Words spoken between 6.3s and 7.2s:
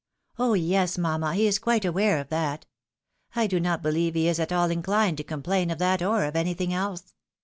anything else.